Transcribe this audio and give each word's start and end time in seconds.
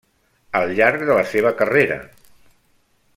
Al 0.59 0.71
llarg 0.79 1.03
de 1.11 1.19
la 1.19 1.27
seva 1.33 1.53
carrera. 1.61 1.99